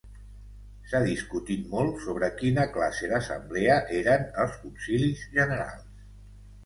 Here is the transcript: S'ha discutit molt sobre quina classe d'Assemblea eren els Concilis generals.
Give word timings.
S'ha 0.93 1.01
discutit 1.07 1.67
molt 1.73 2.01
sobre 2.07 2.29
quina 2.39 2.65
classe 2.77 3.11
d'Assemblea 3.11 3.77
eren 4.01 4.27
els 4.45 4.57
Concilis 4.65 5.23
generals. 5.41 6.09